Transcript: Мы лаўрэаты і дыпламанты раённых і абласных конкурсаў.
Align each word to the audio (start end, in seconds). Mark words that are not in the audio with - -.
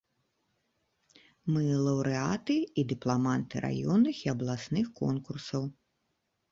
Мы 1.57 1.63
лаўрэаты 1.89 2.57
і 2.57 2.81
дыпламанты 2.95 3.55
раённых 3.67 4.17
і 4.27 4.35
абласных 4.35 4.85
конкурсаў. 5.03 5.63